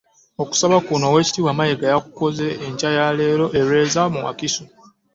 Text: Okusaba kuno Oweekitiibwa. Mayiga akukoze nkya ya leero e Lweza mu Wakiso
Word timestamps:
Okusaba 0.41 0.77
kuno 0.85 1.03
Oweekitiibwa. 1.07 1.51
Mayiga 1.57 1.87
akukoze 1.97 2.47
nkya 2.71 2.89
ya 2.97 3.07
leero 3.17 3.45
e 3.59 3.61
Lweza 3.67 4.01
mu 4.13 4.19
Wakiso 4.25 4.63